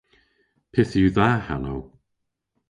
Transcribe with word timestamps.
Pyth 0.71 0.93
yw 1.01 1.09
dha 1.15 1.29
hanow? 1.45 1.81